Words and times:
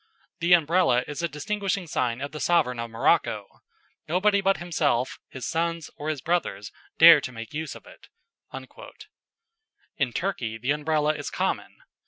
The 0.39 0.53
Umbrella 0.53 1.03
is 1.05 1.21
a 1.21 1.27
distinguishing 1.29 1.85
sign 1.85 2.21
of 2.21 2.31
the 2.31 2.39
sovereign 2.39 2.79
of 2.79 2.89
Morocco. 2.89 3.45
Nobody 4.07 4.41
but 4.41 4.57
himself, 4.57 5.19
his 5.29 5.45
sons, 5.47 5.91
or 5.95 6.09
his 6.09 6.21
brothers 6.21 6.71
dare 6.97 7.21
to 7.21 7.31
make 7.31 7.53
use 7.53 7.75
of 7.75 7.85
it." 7.85 8.07
In 9.99 10.11
Turkey 10.11 10.57
the 10.57 10.71
Umbrella 10.71 11.13
is 11.13 11.29
common. 11.29 11.75